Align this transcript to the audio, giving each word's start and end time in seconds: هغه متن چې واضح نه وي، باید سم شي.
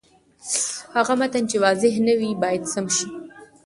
هغه 0.95 1.13
متن 1.19 1.43
چې 1.49 1.57
واضح 1.65 1.93
نه 2.07 2.13
وي، 2.19 2.31
باید 2.41 2.63
سم 2.73 2.85
شي. 2.95 3.07